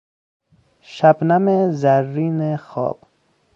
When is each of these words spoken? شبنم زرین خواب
شبنم 0.81 1.71
زرین 1.71 2.57
خواب 2.57 2.99